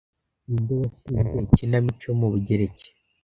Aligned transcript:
Ninde 0.47 0.73
washinze 0.81 1.37
ikinamico 1.47 2.03
yo 2.09 2.15
mu 2.19 2.27
Bugereki 2.31 2.87